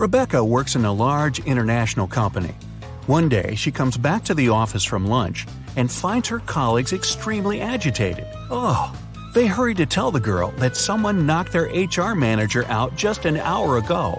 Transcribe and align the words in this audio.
Rebecca 0.00 0.42
works 0.42 0.76
in 0.76 0.86
a 0.86 0.92
large 0.94 1.40
international 1.40 2.06
company. 2.06 2.54
One 3.04 3.28
day, 3.28 3.54
she 3.54 3.70
comes 3.70 3.98
back 3.98 4.24
to 4.24 4.34
the 4.34 4.48
office 4.48 4.82
from 4.82 5.06
lunch 5.06 5.46
and 5.76 5.92
finds 5.92 6.26
her 6.28 6.38
colleagues 6.38 6.94
extremely 6.94 7.60
agitated. 7.60 8.24
Oh, 8.50 8.98
they 9.34 9.46
hurry 9.46 9.74
to 9.74 9.84
tell 9.84 10.10
the 10.10 10.18
girl 10.18 10.52
that 10.52 10.74
someone 10.74 11.26
knocked 11.26 11.52
their 11.52 11.66
HR 11.66 12.14
manager 12.14 12.64
out 12.68 12.96
just 12.96 13.26
an 13.26 13.36
hour 13.36 13.76
ago. 13.76 14.18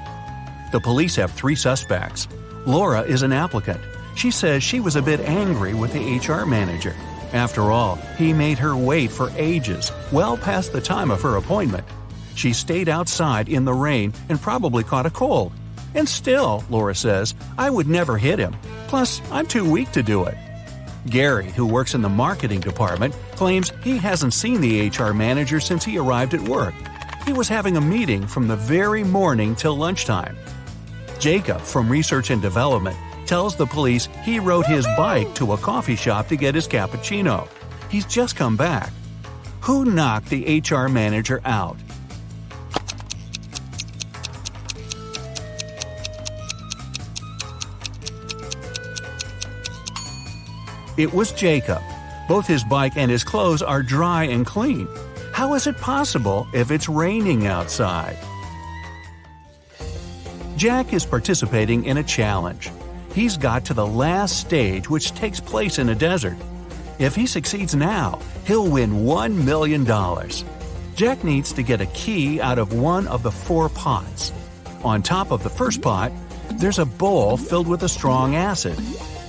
The 0.71 0.79
police 0.79 1.15
have 1.15 1.31
three 1.31 1.55
suspects. 1.55 2.27
Laura 2.67 3.01
is 3.01 3.23
an 3.23 3.33
applicant. 3.33 3.81
She 4.15 4.29
says 4.29 4.61
she 4.61 4.79
was 4.79 4.95
a 4.95 5.01
bit 5.01 5.21
angry 5.21 5.73
with 5.73 5.93
the 5.93 6.19
HR 6.19 6.45
manager. 6.45 6.93
After 7.33 7.71
all, 7.71 7.95
he 8.19 8.33
made 8.33 8.59
her 8.59 8.75
wait 8.75 9.09
for 9.09 9.31
ages, 9.35 9.91
well 10.11 10.37
past 10.37 10.73
the 10.73 10.81
time 10.81 11.09
of 11.09 11.23
her 11.23 11.37
appointment. 11.37 11.87
She 12.35 12.53
stayed 12.53 12.87
outside 12.87 13.49
in 13.49 13.65
the 13.65 13.73
rain 13.73 14.13
and 14.29 14.39
probably 14.39 14.83
caught 14.83 15.07
a 15.07 15.09
cold. 15.09 15.53
And 15.95 16.07
still, 16.07 16.63
Laura 16.69 16.95
says, 16.95 17.35
I 17.57 17.69
would 17.69 17.87
never 17.87 18.17
hit 18.17 18.39
him. 18.39 18.55
Plus, 18.87 19.21
I'm 19.31 19.45
too 19.45 19.69
weak 19.69 19.91
to 19.91 20.03
do 20.03 20.25
it. 20.25 20.35
Gary, 21.09 21.49
who 21.51 21.65
works 21.65 21.95
in 21.95 22.01
the 22.01 22.09
marketing 22.09 22.59
department, 22.59 23.15
claims 23.35 23.71
he 23.83 23.97
hasn't 23.97 24.33
seen 24.33 24.61
the 24.61 24.89
HR 24.89 25.13
manager 25.13 25.59
since 25.59 25.83
he 25.83 25.97
arrived 25.97 26.33
at 26.33 26.41
work. 26.41 26.73
He 27.25 27.33
was 27.33 27.47
having 27.47 27.77
a 27.77 27.81
meeting 27.81 28.27
from 28.27 28.47
the 28.47 28.55
very 28.55 29.03
morning 29.03 29.55
till 29.55 29.75
lunchtime. 29.75 30.37
Jacob, 31.19 31.61
from 31.61 31.89
research 31.89 32.29
and 32.29 32.41
development, 32.41 32.97
tells 33.25 33.55
the 33.55 33.65
police 33.65 34.09
he 34.23 34.39
rode 34.39 34.65
his 34.65 34.85
bike 34.97 35.33
to 35.35 35.53
a 35.53 35.57
coffee 35.57 35.95
shop 35.95 36.27
to 36.27 36.35
get 36.35 36.55
his 36.55 36.67
cappuccino. 36.67 37.47
He's 37.89 38.05
just 38.05 38.35
come 38.35 38.57
back. 38.57 38.91
Who 39.61 39.85
knocked 39.85 40.29
the 40.29 40.59
HR 40.59 40.87
manager 40.87 41.41
out? 41.45 41.77
It 50.97 51.13
was 51.13 51.31
Jacob. 51.31 51.81
Both 52.27 52.47
his 52.47 52.63
bike 52.63 52.93
and 52.95 53.09
his 53.09 53.23
clothes 53.23 53.61
are 53.61 53.81
dry 53.81 54.25
and 54.25 54.45
clean. 54.45 54.87
How 55.33 55.53
is 55.53 55.67
it 55.67 55.77
possible 55.77 56.47
if 56.53 56.71
it's 56.71 56.89
raining 56.89 57.47
outside? 57.47 58.17
Jack 60.57 60.93
is 60.93 61.05
participating 61.05 61.85
in 61.85 61.97
a 61.97 62.03
challenge. 62.03 62.69
He's 63.13 63.37
got 63.37 63.65
to 63.65 63.73
the 63.73 63.87
last 63.87 64.39
stage, 64.39 64.89
which 64.89 65.13
takes 65.13 65.39
place 65.39 65.79
in 65.79 65.89
a 65.89 65.95
desert. 65.95 66.37
If 66.99 67.15
he 67.15 67.25
succeeds 67.25 67.73
now, 67.73 68.19
he'll 68.45 68.69
win 68.69 69.05
$1 69.05 69.43
million. 69.43 69.85
Jack 70.95 71.23
needs 71.23 71.51
to 71.53 71.63
get 71.63 71.81
a 71.81 71.87
key 71.87 72.39
out 72.39 72.59
of 72.59 72.73
one 72.73 73.07
of 73.07 73.23
the 73.23 73.31
four 73.31 73.69
pots. 73.69 74.31
On 74.83 75.01
top 75.01 75.31
of 75.31 75.41
the 75.41 75.49
first 75.49 75.81
pot, 75.81 76.11
there's 76.53 76.79
a 76.79 76.85
bowl 76.85 77.37
filled 77.37 77.67
with 77.67 77.83
a 77.83 77.89
strong 77.89 78.35
acid. 78.35 78.77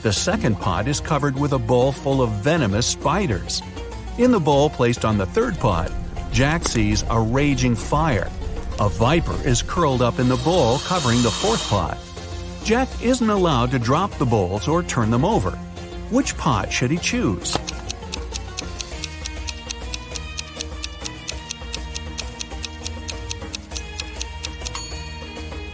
The 0.02 0.12
second 0.12 0.56
pot 0.56 0.88
is 0.88 0.98
covered 0.98 1.38
with 1.38 1.52
a 1.52 1.60
bowl 1.60 1.92
full 1.92 2.22
of 2.22 2.30
venomous 2.42 2.88
spiders. 2.88 3.62
In 4.18 4.32
the 4.32 4.40
bowl 4.40 4.68
placed 4.68 5.04
on 5.04 5.16
the 5.16 5.26
third 5.26 5.56
pot, 5.60 5.92
Jack 6.32 6.64
sees 6.64 7.04
a 7.08 7.20
raging 7.20 7.76
fire. 7.76 8.28
A 8.80 8.88
viper 8.88 9.38
is 9.46 9.62
curled 9.62 10.02
up 10.02 10.18
in 10.18 10.26
the 10.26 10.38
bowl 10.38 10.80
covering 10.80 11.22
the 11.22 11.30
fourth 11.30 11.64
pot. 11.70 11.98
Jack 12.64 12.88
isn't 13.00 13.30
allowed 13.30 13.70
to 13.70 13.78
drop 13.78 14.10
the 14.18 14.26
bowls 14.26 14.66
or 14.66 14.82
turn 14.82 15.12
them 15.12 15.24
over. 15.24 15.52
Which 16.10 16.36
pot 16.36 16.72
should 16.72 16.90
he 16.90 16.98
choose? 16.98 17.56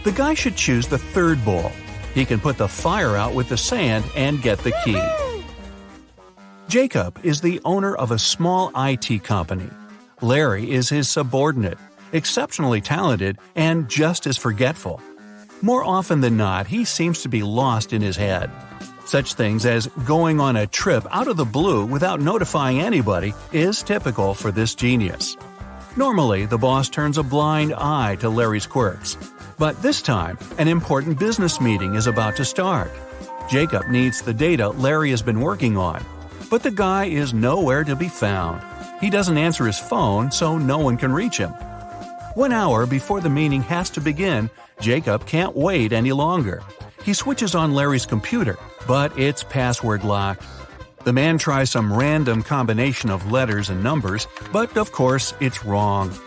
The 0.03 0.11
guy 0.11 0.35
should 0.35 0.55
choose 0.55 0.87
the 0.87 0.99
third 0.99 1.43
bowl. 1.43 1.71
He 2.13 2.25
can 2.25 2.39
put 2.39 2.57
the 2.57 2.67
fire 2.67 3.15
out 3.15 3.33
with 3.33 3.49
the 3.49 3.57
sand 3.57 4.05
and 4.15 4.41
get 4.41 4.59
the 4.59 4.73
key. 4.83 5.01
Jacob 6.67 7.19
is 7.23 7.41
the 7.41 7.59
owner 7.65 7.95
of 7.95 8.11
a 8.11 8.19
small 8.19 8.71
IT 8.75 9.23
company. 9.23 9.69
Larry 10.21 10.71
is 10.71 10.89
his 10.89 11.09
subordinate, 11.09 11.77
exceptionally 12.11 12.81
talented 12.81 13.37
and 13.55 13.89
just 13.89 14.27
as 14.27 14.37
forgetful. 14.37 15.01
More 15.61 15.83
often 15.83 16.21
than 16.21 16.37
not, 16.37 16.67
he 16.67 16.85
seems 16.85 17.21
to 17.23 17.29
be 17.29 17.43
lost 17.43 17.91
in 17.91 18.01
his 18.01 18.15
head. 18.15 18.49
Such 19.05 19.33
things 19.33 19.65
as 19.65 19.87
going 20.05 20.39
on 20.39 20.55
a 20.55 20.67
trip 20.67 21.05
out 21.09 21.27
of 21.27 21.37
the 21.37 21.45
blue 21.45 21.85
without 21.85 22.21
notifying 22.21 22.79
anybody 22.79 23.33
is 23.51 23.81
typical 23.81 24.33
for 24.33 24.51
this 24.51 24.75
genius. 24.75 25.35
Normally, 25.97 26.45
the 26.45 26.59
boss 26.59 26.87
turns 26.87 27.17
a 27.17 27.23
blind 27.23 27.73
eye 27.73 28.15
to 28.19 28.29
Larry's 28.29 28.67
quirks. 28.67 29.17
But 29.59 29.81
this 29.81 30.01
time, 30.01 30.37
an 30.57 30.69
important 30.69 31.19
business 31.19 31.59
meeting 31.59 31.95
is 31.95 32.07
about 32.07 32.37
to 32.37 32.45
start. 32.45 32.89
Jacob 33.49 33.89
needs 33.89 34.21
the 34.21 34.33
data 34.33 34.69
Larry 34.69 35.09
has 35.09 35.21
been 35.21 35.41
working 35.41 35.75
on, 35.75 36.01
but 36.49 36.63
the 36.63 36.71
guy 36.71 37.05
is 37.05 37.33
nowhere 37.33 37.83
to 37.83 37.93
be 37.93 38.07
found. 38.07 38.63
He 39.01 39.09
doesn't 39.09 39.37
answer 39.37 39.65
his 39.65 39.77
phone, 39.77 40.31
so 40.31 40.57
no 40.57 40.77
one 40.77 40.95
can 40.95 41.11
reach 41.11 41.35
him. 41.35 41.49
One 42.35 42.53
hour 42.53 42.85
before 42.85 43.19
the 43.19 43.29
meeting 43.29 43.61
has 43.63 43.89
to 43.91 44.01
begin, 44.01 44.49
Jacob 44.79 45.25
can't 45.25 45.57
wait 45.57 45.91
any 45.91 46.13
longer. 46.13 46.63
He 47.03 47.13
switches 47.13 47.53
on 47.53 47.73
Larry's 47.73 48.05
computer, 48.05 48.57
but 48.87 49.17
it's 49.19 49.43
password 49.43 50.05
locked. 50.05 50.43
The 51.03 51.11
man 51.11 51.37
tries 51.37 51.69
some 51.69 51.91
random 51.91 52.43
combination 52.43 53.09
of 53.09 53.29
letters 53.29 53.69
and 53.69 53.83
numbers, 53.83 54.25
but 54.53 54.77
of 54.77 54.93
course 54.93 55.33
it's 55.41 55.65
wrong. 55.65 56.17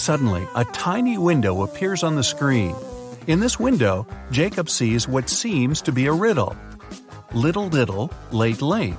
Suddenly, 0.00 0.48
a 0.54 0.64
tiny 0.64 1.18
window 1.18 1.60
appears 1.60 2.02
on 2.02 2.16
the 2.16 2.24
screen. 2.24 2.74
In 3.26 3.40
this 3.40 3.60
window, 3.60 4.06
Jacob 4.30 4.70
sees 4.70 5.06
what 5.06 5.28
seems 5.28 5.82
to 5.82 5.92
be 5.92 6.06
a 6.06 6.12
riddle. 6.12 6.56
Little 7.34 7.68
little, 7.68 8.10
late 8.32 8.62
late. 8.62 8.96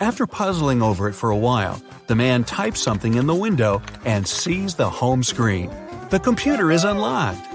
After 0.00 0.26
puzzling 0.26 0.80
over 0.80 1.10
it 1.10 1.12
for 1.12 1.28
a 1.28 1.36
while, 1.36 1.82
the 2.06 2.14
man 2.14 2.44
types 2.44 2.80
something 2.80 3.16
in 3.16 3.26
the 3.26 3.34
window 3.34 3.82
and 4.06 4.26
sees 4.26 4.74
the 4.74 4.88
home 4.88 5.22
screen. 5.22 5.70
The 6.08 6.18
computer 6.18 6.70
is 6.70 6.84
unlocked. 6.84 7.46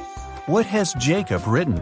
What 0.46 0.68
has 0.68 0.94
Jacob 1.00 1.48
written? 1.48 1.82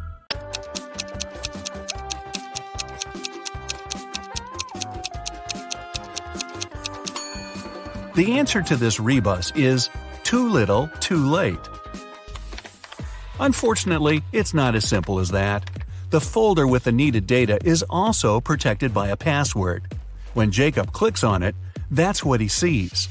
The 8.13 8.33
answer 8.39 8.61
to 8.61 8.75
this 8.75 8.99
rebus 8.99 9.53
is 9.55 9.89
too 10.23 10.49
little, 10.49 10.89
too 10.99 11.25
late. 11.25 11.59
Unfortunately, 13.39 14.21
it's 14.33 14.53
not 14.53 14.75
as 14.75 14.87
simple 14.87 15.19
as 15.19 15.29
that. 15.29 15.69
The 16.09 16.19
folder 16.19 16.67
with 16.67 16.83
the 16.83 16.91
needed 16.91 17.25
data 17.25 17.57
is 17.63 17.83
also 17.89 18.41
protected 18.41 18.93
by 18.93 19.07
a 19.07 19.17
password. 19.17 19.83
When 20.33 20.51
Jacob 20.51 20.91
clicks 20.91 21.23
on 21.23 21.41
it, 21.41 21.55
that's 21.89 22.23
what 22.23 22.41
he 22.41 22.49
sees. 22.49 23.07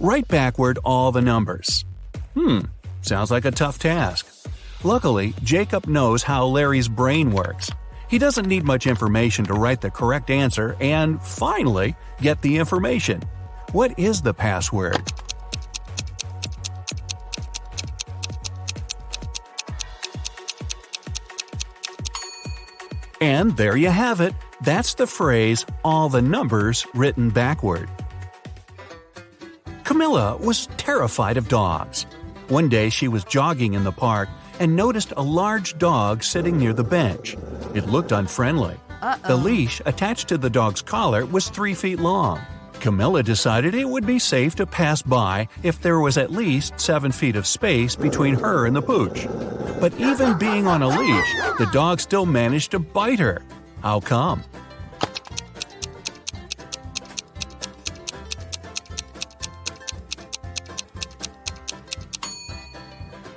Write 0.00 0.26
backward 0.26 0.78
all 0.84 1.12
the 1.12 1.22
numbers. 1.22 1.84
Hmm, 2.34 2.60
sounds 3.02 3.30
like 3.30 3.44
a 3.44 3.52
tough 3.52 3.78
task. 3.78 4.26
Luckily, 4.82 5.32
Jacob 5.44 5.86
knows 5.86 6.24
how 6.24 6.46
Larry's 6.46 6.88
brain 6.88 7.30
works. 7.30 7.70
He 8.08 8.18
doesn't 8.18 8.48
need 8.48 8.64
much 8.64 8.86
information 8.86 9.44
to 9.46 9.54
write 9.54 9.80
the 9.80 9.90
correct 9.90 10.28
answer 10.28 10.76
and, 10.80 11.22
finally, 11.22 11.94
get 12.20 12.42
the 12.42 12.58
information. 12.58 13.22
What 13.74 13.98
is 13.98 14.22
the 14.22 14.32
password? 14.32 15.02
And 23.20 23.56
there 23.56 23.76
you 23.76 23.88
have 23.88 24.20
it. 24.20 24.32
That's 24.60 24.94
the 24.94 25.08
phrase, 25.08 25.66
all 25.84 26.08
the 26.08 26.22
numbers 26.22 26.86
written 26.94 27.30
backward. 27.30 27.90
Camilla 29.82 30.36
was 30.36 30.68
terrified 30.76 31.36
of 31.36 31.48
dogs. 31.48 32.06
One 32.46 32.68
day 32.68 32.90
she 32.90 33.08
was 33.08 33.24
jogging 33.24 33.74
in 33.74 33.82
the 33.82 33.90
park 33.90 34.28
and 34.60 34.76
noticed 34.76 35.12
a 35.16 35.22
large 35.22 35.76
dog 35.78 36.22
sitting 36.22 36.58
near 36.58 36.74
the 36.74 36.84
bench. 36.84 37.36
It 37.74 37.88
looked 37.88 38.12
unfriendly. 38.12 38.76
Uh-oh. 39.02 39.26
The 39.26 39.36
leash 39.36 39.82
attached 39.84 40.28
to 40.28 40.38
the 40.38 40.48
dog's 40.48 40.80
collar 40.80 41.26
was 41.26 41.48
three 41.48 41.74
feet 41.74 41.98
long. 41.98 42.40
Camilla 42.84 43.22
decided 43.22 43.74
it 43.74 43.88
would 43.88 44.06
be 44.06 44.18
safe 44.18 44.54
to 44.56 44.66
pass 44.66 45.00
by 45.00 45.48
if 45.62 45.80
there 45.80 46.00
was 46.00 46.18
at 46.18 46.30
least 46.30 46.78
seven 46.78 47.10
feet 47.10 47.34
of 47.34 47.46
space 47.46 47.96
between 47.96 48.34
her 48.34 48.66
and 48.66 48.76
the 48.76 48.82
pooch. 48.82 49.26
But 49.80 49.98
even 49.98 50.36
being 50.36 50.66
on 50.66 50.82
a 50.82 50.88
leash, 50.88 51.32
the 51.56 51.66
dog 51.72 51.98
still 51.98 52.26
managed 52.26 52.72
to 52.72 52.78
bite 52.78 53.20
her. 53.20 53.40
How 53.82 54.00
come? 54.00 54.44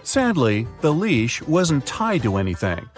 Sadly, 0.03 0.67
the 0.81 0.91
leash 0.91 1.41
wasn't 1.43 1.85
tied 1.85 2.23
to 2.23 2.35
anything. 2.35 2.89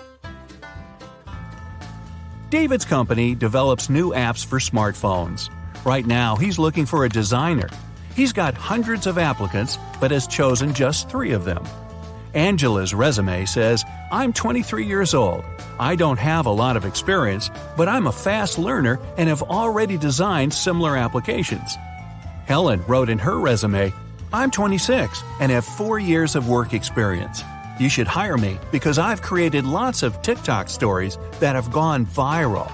David's 2.50 2.86
company 2.86 3.36
develops 3.36 3.88
new 3.88 4.10
apps 4.13 4.44
for 4.44 4.57
smartphones. 4.57 5.52
Right 5.86 6.06
now, 6.06 6.36
he's 6.36 6.60
looking 6.60 6.86
for 6.86 7.06
a 7.06 7.10
designer. 7.10 7.70
He's 8.16 8.34
got 8.34 8.54
hundreds 8.54 9.08
of 9.08 9.18
applicants, 9.18 9.78
but 10.02 10.12
has 10.12 10.28
chosen 10.28 10.74
just 10.74 11.10
three 11.10 11.31
of 11.31 11.46
them. 11.46 11.64
Angela's 12.34 12.94
resume 12.94 13.46
says, 13.46 13.84
I'm 14.12 14.34
23 14.34 14.86
years 14.86 15.14
old. 15.14 15.44
I 15.80 15.96
don't 15.96 16.20
have 16.20 16.46
a 16.46 16.52
lot 16.52 16.78
of 16.78 16.86
experience, 16.86 17.50
but 17.78 17.88
I'm 17.88 18.08
a 18.08 18.12
fast 18.12 18.60
learner 18.60 19.00
and 19.18 19.30
have 19.30 19.42
already 19.42 19.98
designed 19.98 20.54
similar 20.54 20.98
applications. 20.98 21.76
Helen 22.46 22.84
wrote 22.88 23.10
in 23.10 23.20
her 23.20 23.40
resume, 23.40 23.94
I'm 24.34 24.52
26 24.52 25.24
and 25.40 25.52
have 25.52 25.66
four 25.66 25.98
years 25.98 26.36
of 26.36 26.50
work 26.50 26.74
experience. 26.74 27.44
You 27.80 27.90
should 27.90 28.08
hire 28.08 28.38
me 28.38 28.60
because 28.72 29.00
I've 29.00 29.22
created 29.22 29.66
lots 29.66 30.04
of 30.04 30.22
TikTok 30.22 30.70
stories 30.70 31.18
that 31.40 31.56
have 31.56 31.72
gone 31.72 32.06
viral. 32.06 32.72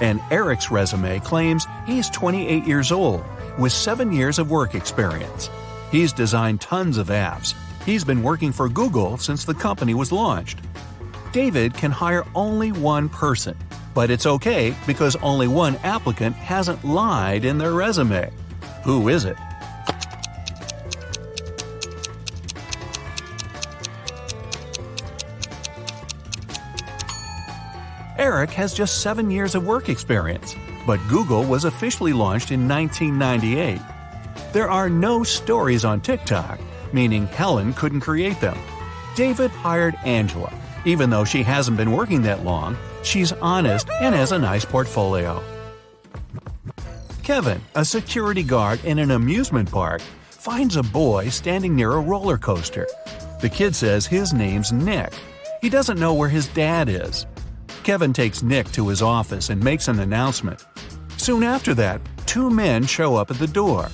And 0.00 0.20
Eric's 0.30 0.70
resume 0.70 1.20
claims 1.20 1.66
he's 1.86 2.10
28 2.10 2.64
years 2.64 2.90
old 2.90 3.24
with 3.58 3.72
seven 3.72 4.12
years 4.12 4.38
of 4.38 4.50
work 4.50 4.74
experience. 4.74 5.48
He's 5.90 6.12
designed 6.12 6.60
tons 6.60 6.98
of 6.98 7.08
apps. 7.08 7.54
He's 7.84 8.04
been 8.04 8.22
working 8.22 8.52
for 8.52 8.68
Google 8.68 9.18
since 9.18 9.44
the 9.44 9.54
company 9.54 9.94
was 9.94 10.10
launched. 10.10 10.58
David 11.32 11.74
can 11.74 11.90
hire 11.90 12.24
only 12.34 12.72
one 12.72 13.08
person, 13.08 13.56
but 13.94 14.10
it's 14.10 14.26
okay 14.26 14.74
because 14.86 15.16
only 15.16 15.48
one 15.48 15.76
applicant 15.84 16.34
hasn't 16.36 16.84
lied 16.84 17.44
in 17.44 17.58
their 17.58 17.72
resume. 17.72 18.30
Who 18.84 19.08
is 19.08 19.24
it? 19.24 19.36
Eric 28.16 28.50
has 28.50 28.72
just 28.72 29.00
seven 29.00 29.28
years 29.28 29.56
of 29.56 29.66
work 29.66 29.88
experience, 29.88 30.54
but 30.86 31.00
Google 31.08 31.42
was 31.42 31.64
officially 31.64 32.12
launched 32.12 32.52
in 32.52 32.68
1998. 32.68 33.80
There 34.52 34.70
are 34.70 34.88
no 34.88 35.24
stories 35.24 35.84
on 35.84 36.00
TikTok, 36.00 36.60
meaning 36.92 37.26
Helen 37.26 37.72
couldn't 37.72 38.02
create 38.02 38.40
them. 38.40 38.56
David 39.16 39.50
hired 39.50 39.96
Angela. 40.04 40.52
Even 40.84 41.10
though 41.10 41.24
she 41.24 41.42
hasn't 41.42 41.76
been 41.76 41.90
working 41.90 42.22
that 42.22 42.44
long, 42.44 42.76
she's 43.02 43.32
honest 43.32 43.88
and 43.90 44.14
has 44.14 44.30
a 44.30 44.38
nice 44.38 44.64
portfolio. 44.64 45.42
Kevin, 47.24 47.60
a 47.74 47.84
security 47.84 48.44
guard 48.44 48.84
in 48.84 49.00
an 49.00 49.10
amusement 49.10 49.72
park, 49.72 50.02
finds 50.30 50.76
a 50.76 50.82
boy 50.84 51.30
standing 51.30 51.74
near 51.74 51.92
a 51.92 52.00
roller 52.00 52.38
coaster. 52.38 52.86
The 53.40 53.48
kid 53.48 53.74
says 53.74 54.06
his 54.06 54.32
name's 54.32 54.72
Nick. 54.72 55.12
He 55.60 55.68
doesn't 55.68 55.98
know 55.98 56.14
where 56.14 56.28
his 56.28 56.46
dad 56.48 56.88
is. 56.88 57.26
Kevin 57.84 58.14
takes 58.14 58.42
Nick 58.42 58.72
to 58.72 58.88
his 58.88 59.02
office 59.02 59.50
and 59.50 59.62
makes 59.62 59.88
an 59.88 60.00
announcement. 60.00 60.64
Soon 61.18 61.42
after 61.42 61.74
that, 61.74 62.00
two 62.24 62.48
men 62.48 62.86
show 62.86 63.14
up 63.14 63.30
at 63.30 63.38
the 63.38 63.46
door. 63.46 63.88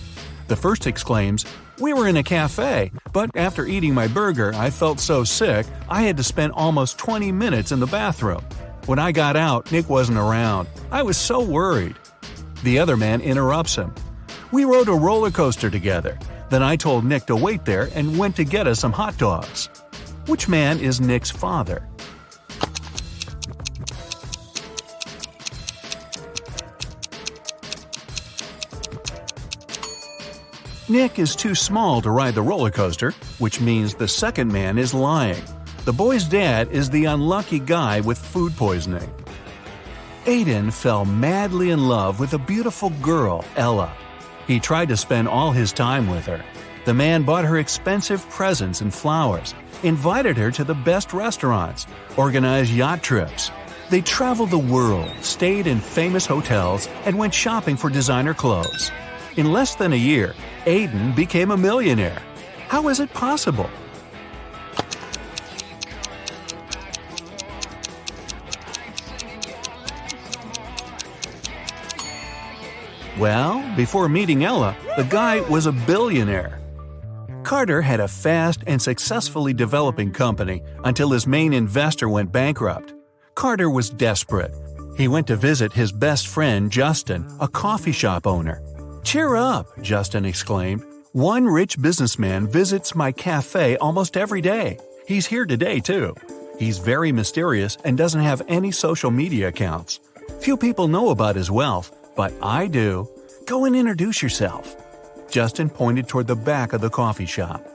The 0.47 0.55
first 0.55 0.87
exclaims, 0.87 1.45
We 1.81 1.93
were 1.93 2.07
in 2.07 2.17
a 2.17 2.23
cafe, 2.23 2.93
but 3.13 3.31
after 3.35 3.67
eating 3.67 3.93
my 3.93 4.07
burger, 4.07 4.53
I 4.55 4.71
felt 4.71 5.01
so 5.01 5.25
sick 5.25 5.67
I 5.89 6.03
had 6.03 6.17
to 6.19 6.23
spend 6.23 6.53
almost 6.53 6.99
20 6.99 7.33
minutes 7.33 7.73
in 7.73 7.81
the 7.81 7.87
bathroom. 7.87 8.43
When 8.87 9.01
I 9.01 9.11
got 9.11 9.37
out, 9.37 9.73
Nick 9.73 9.91
wasn't 9.91 10.19
around. 10.19 10.69
I 10.93 11.03
was 11.03 11.17
so 11.17 11.43
worried. 11.43 11.97
The 12.63 12.79
other 12.79 12.97
man 12.97 13.21
interrupts 13.21 13.75
him. 13.75 13.93
We 14.53 14.65
rode 14.65 14.89
a 14.89 14.93
roller 14.93 15.33
coaster 15.33 15.69
together. 15.69 16.17
Then 16.49 16.63
I 16.63 16.77
told 16.77 17.05
Nick 17.05 17.27
to 17.27 17.35
wait 17.35 17.65
there 17.65 17.91
and 17.95 18.19
went 18.19 18.37
to 18.37 18.45
get 18.45 18.69
us 18.69 18.79
some 18.79 18.93
hot 18.93 19.19
dogs. 19.19 19.69
Which 20.27 20.49
man 20.49 20.79
is 20.79 21.01
Nick's 21.01 21.31
father? 21.31 21.90
Nick 30.91 31.21
is 31.21 31.37
too 31.37 31.55
small 31.55 32.03
to 32.03 32.11
ride 32.11 32.35
the 32.35 32.43
roller 32.43 32.69
coaster, 32.69 33.13
which 33.39 33.61
means 33.61 33.95
the 33.95 34.09
second 34.09 34.53
man 34.53 34.77
is 34.77 34.93
lying. 34.93 35.41
The 35.85 35.93
boy's 35.93 36.25
dad 36.25 36.69
is 36.73 36.91
the 36.91 37.05
unlucky 37.05 37.61
guy 37.61 38.01
with 38.01 38.19
food 38.19 38.57
poisoning. 38.57 39.09
Aiden 40.25 40.73
fell 40.73 41.05
madly 41.05 41.71
in 41.71 41.87
love 41.87 42.19
with 42.19 42.33
a 42.33 42.39
beautiful 42.39 42.91
girl, 43.01 43.45
Ella. 43.55 43.95
He 44.49 44.59
tried 44.59 44.89
to 44.89 44.97
spend 44.97 45.29
all 45.29 45.53
his 45.53 45.73
time 45.73 46.09
with 46.09 46.27
her. 46.27 46.45
The 46.87 46.95
man 46.95 47.23
bought 47.23 47.45
her 47.45 47.59
expensive 47.59 48.29
presents 48.29 48.81
and 48.81 48.93
flowers, 48.93 49.55
invited 49.85 50.37
her 50.39 50.51
to 50.51 50.65
the 50.65 50.75
best 50.75 51.13
restaurants, 51.13 51.87
organized 52.17 52.73
yacht 52.73 53.01
trips. 53.01 53.53
They 53.91 54.01
traveled 54.01 54.51
the 54.51 54.59
world, 54.59 55.13
stayed 55.21 55.69
in 55.69 55.79
famous 55.79 56.27
hotels, 56.27 56.89
and 57.05 57.17
went 57.17 57.33
shopping 57.33 57.77
for 57.77 57.91
designer 57.91 58.35
clothes. 58.35 58.91
In 59.37 59.53
less 59.53 59.77
than 59.77 59.93
a 59.93 59.97
year, 59.97 60.35
Aiden 60.65 61.15
became 61.15 61.53
a 61.53 61.57
millionaire. 61.57 62.21
How 62.69 62.89
is 62.89 62.99
it 62.99 63.13
possible? 63.15 63.71
Well, 73.19 73.63
before 73.77 74.09
meeting 74.09 74.45
Ella, 74.45 74.75
the 74.97 75.05
guy 75.05 75.41
was 75.43 75.67
a 75.67 75.73
billionaire. 75.73 76.59
Carter 77.43 77.83
had 77.83 78.01
a 78.01 78.09
fast 78.09 78.65
and 78.67 78.81
successfully 78.81 79.53
developing 79.53 80.13
company 80.13 80.63
until 80.85 81.11
his 81.11 81.27
main 81.27 81.53
investor 81.53 82.09
went 82.09 82.33
bankrupt. 82.33 82.95
Carter 83.35 83.71
was 83.71 83.91
desperate. 83.91 84.55
He 84.97 85.07
went 85.07 85.27
to 85.29 85.37
visit 85.37 85.73
his 85.73 85.93
best 85.93 86.29
friend, 86.29 86.71
Justin, 86.71 87.29
a 87.41 87.49
coffee 87.49 87.93
shop 87.93 88.27
owner. 88.27 88.63
Cheer 89.03 89.35
up, 89.35 89.67
Justin 89.83 90.25
exclaimed. 90.25 90.85
One 91.13 91.47
rich 91.47 91.81
businessman 91.81 92.47
visits 92.47 92.95
my 92.95 93.13
cafe 93.13 93.77
almost 93.79 94.17
every 94.17 94.41
day. 94.41 94.79
He's 95.07 95.27
here 95.27 95.47
today, 95.47 95.81
too. 95.81 96.15
He's 96.59 96.79
very 96.79 97.11
mysterious 97.11 97.77
and 97.85 97.97
doesn't 97.97 98.21
have 98.21 98.43
any 98.47 98.71
social 98.71 99.11
media 99.11 99.49
accounts. 99.49 100.01
Few 100.41 100.57
people 100.57 100.87
know 100.87 101.11
about 101.11 101.37
his 101.37 101.51
wealth, 101.51 101.91
but 102.15 102.33
I 102.43 102.67
do. 102.67 103.09
Go 103.47 103.65
and 103.65 103.75
introduce 103.75 104.23
yourself. 104.23 104.77
Justin 105.31 105.71
pointed 105.71 106.07
toward 106.07 106.27
the 106.27 106.37
back 106.37 106.73
of 106.73 106.81
the 106.81 106.91
coffee 106.91 107.27
shop. 107.27 107.67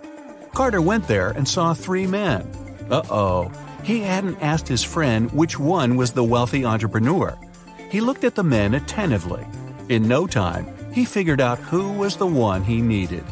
Carter 0.53 0.82
went 0.82 1.08
there 1.08 1.32
and 1.32 1.48
saw 1.48 1.74
three 1.74 2.08
men. 2.08 2.50
Uh 2.89 3.01
oh. 3.10 3.51
He 3.84 4.00
hadn't 4.01 4.41
asked 4.41 4.67
his 4.67 4.84
friend 4.84 5.32
which 5.32 5.60
one 5.60 5.98
was 5.98 6.12
the 6.12 6.24
wealthy 6.24 6.63
entrepreneur. 6.63 7.38
He 7.89 8.00
looked 8.00 8.24
at 8.24 8.36
the 8.36 8.44
men 8.44 8.75
attentively. 8.75 9.46
In 9.89 10.08
no 10.08 10.25
time, 10.27 10.67
he 10.96 11.04
figured 11.04 11.42
out 11.42 11.60
who 11.60 11.92
was 11.92 12.16
the 12.16 12.25
one 12.25 12.64
he 12.64 12.82
needed. 12.82 13.24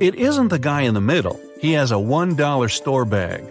It 0.00 0.14
isn't 0.14 0.48
the 0.48 0.58
guy 0.58 0.82
in 0.82 0.94
the 0.94 1.00
middle, 1.00 1.38
He 1.60 1.72
has 1.72 1.90
a 1.90 1.96
$1 1.96 2.70
store 2.70 3.04
bag. 3.04 3.44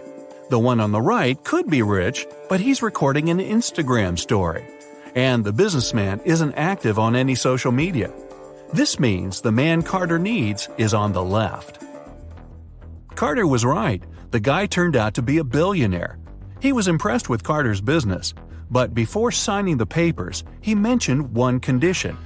The 0.48 0.58
one 0.58 0.80
on 0.80 0.92
the 0.92 1.00
right 1.00 1.36
could 1.44 1.68
be 1.68 1.82
rich, 1.82 2.26
but 2.48 2.58
he's 2.58 2.82
recording 2.82 3.28
an 3.28 3.38
Instagram 3.38 4.18
story. 4.18 4.64
And 5.14 5.44
the 5.44 5.52
businessman 5.52 6.20
isn't 6.24 6.54
active 6.54 6.98
on 6.98 7.14
any 7.14 7.34
social 7.34 7.70
media. 7.70 8.10
This 8.72 8.98
means 8.98 9.42
the 9.42 9.52
man 9.52 9.82
Carter 9.82 10.18
needs 10.18 10.68
is 10.78 10.94
on 10.94 11.12
the 11.12 11.22
left. 11.22 11.84
Carter 13.14 13.46
was 13.46 13.64
right. 13.64 14.02
The 14.30 14.40
guy 14.40 14.66
turned 14.66 14.94
out 14.94 15.14
to 15.14 15.22
be 15.22 15.38
a 15.38 15.44
billionaire. 15.44 16.18
He 16.60 16.72
was 16.72 16.88
impressed 16.88 17.28
with 17.28 17.42
Carter's 17.42 17.80
business, 17.80 18.34
but 18.70 18.94
before 18.94 19.32
signing 19.32 19.78
the 19.78 19.86
papers, 19.86 20.44
he 20.60 20.74
mentioned 20.74 21.32
one 21.32 21.60
condition. 21.60 22.18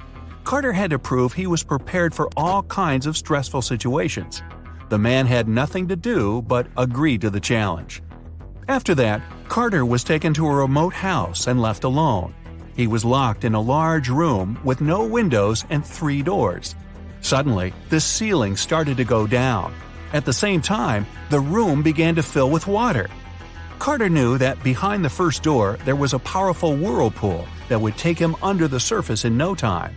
Carter 0.42 0.72
had 0.72 0.90
to 0.90 0.98
prove 0.98 1.32
he 1.32 1.46
was 1.46 1.62
prepared 1.62 2.12
for 2.12 2.28
all 2.36 2.64
kinds 2.64 3.06
of 3.06 3.16
stressful 3.16 3.62
situations. 3.62 4.42
The 4.88 4.98
man 4.98 5.26
had 5.26 5.46
nothing 5.46 5.86
to 5.88 5.96
do 5.96 6.42
but 6.42 6.66
agree 6.76 7.18
to 7.18 7.30
the 7.30 7.40
challenge. 7.40 8.02
After 8.66 8.94
that, 8.96 9.22
Carter 9.48 9.86
was 9.86 10.02
taken 10.02 10.34
to 10.34 10.46
a 10.46 10.54
remote 10.54 10.94
house 10.94 11.46
and 11.46 11.60
left 11.60 11.84
alone. 11.84 12.34
He 12.74 12.86
was 12.88 13.04
locked 13.04 13.44
in 13.44 13.54
a 13.54 13.60
large 13.60 14.08
room 14.08 14.58
with 14.64 14.80
no 14.80 15.04
windows 15.04 15.64
and 15.70 15.86
three 15.86 16.22
doors. 16.22 16.74
Suddenly, 17.20 17.72
the 17.90 18.00
ceiling 18.00 18.56
started 18.56 18.96
to 18.96 19.04
go 19.04 19.26
down. 19.26 19.72
At 20.12 20.24
the 20.24 20.32
same 20.32 20.60
time, 20.60 21.06
the 21.30 21.40
room 21.40 21.82
began 21.82 22.14
to 22.16 22.22
fill 22.22 22.50
with 22.50 22.66
water. 22.66 23.08
Carter 23.78 24.08
knew 24.08 24.38
that 24.38 24.62
behind 24.62 25.04
the 25.04 25.10
first 25.10 25.42
door 25.42 25.78
there 25.84 25.96
was 25.96 26.12
a 26.12 26.18
powerful 26.18 26.76
whirlpool 26.76 27.46
that 27.68 27.80
would 27.80 27.96
take 27.96 28.18
him 28.18 28.36
under 28.42 28.68
the 28.68 28.78
surface 28.78 29.24
in 29.24 29.36
no 29.36 29.54
time. 29.54 29.96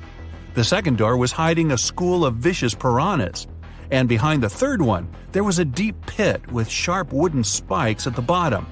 The 0.54 0.64
second 0.64 0.98
door 0.98 1.18
was 1.18 1.34
hiding 1.34 1.72
a 1.72 1.78
school 1.78 2.26
of 2.26 2.36
vicious 2.36 2.74
piranhas. 2.74 3.46
And 3.92 4.10
behind 4.10 4.42
the 4.42 4.50
third 4.50 4.82
one, 4.82 5.08
there 5.34 5.44
was 5.44 5.60
a 5.60 5.66
deep 5.66 5.96
pit 6.06 6.50
with 6.52 6.70
sharp 6.70 7.12
wooden 7.12 7.44
spikes 7.44 8.08
at 8.08 8.16
the 8.16 8.22
bottom. 8.22 8.66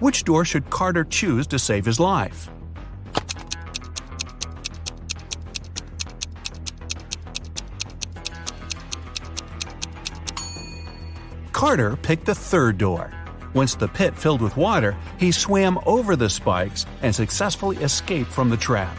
Which 0.00 0.24
door 0.24 0.44
should 0.44 0.70
Carter 0.70 1.04
choose 1.04 1.46
to 1.48 1.58
save 1.58 1.84
his 1.84 2.00
life? 2.00 2.50
Carter 11.58 11.96
picked 11.96 12.24
the 12.24 12.36
third 12.36 12.78
door. 12.78 13.12
Once 13.52 13.74
the 13.74 13.88
pit 13.88 14.16
filled 14.16 14.40
with 14.40 14.56
water, 14.56 14.96
he 15.18 15.32
swam 15.32 15.76
over 15.86 16.14
the 16.14 16.30
spikes 16.30 16.86
and 17.02 17.12
successfully 17.12 17.76
escaped 17.78 18.30
from 18.30 18.48
the 18.48 18.56
trap. 18.56 18.96